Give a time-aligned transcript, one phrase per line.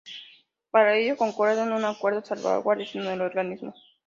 [0.71, 3.75] Para ello concluyen un acuerdo de salvaguardias con el Organismo.